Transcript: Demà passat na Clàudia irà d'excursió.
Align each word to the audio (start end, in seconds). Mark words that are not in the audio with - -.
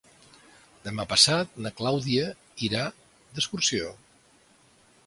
Demà 0.87 1.05
passat 1.11 1.53
na 1.65 1.73
Clàudia 1.81 2.33
irà 2.69 2.83
d'excursió. 3.37 3.95